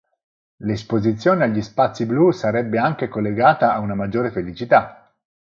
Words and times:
L'esposizione 0.63 1.43
agli 1.43 1.61
"spazi 1.61 2.07
blu" 2.07 2.31
sarebbe 2.31 2.79
anche 2.79 3.07
collegata 3.07 3.71
a 3.71 3.77
una 3.77 3.93
maggiore 3.93 4.31
felicità. 4.31 5.13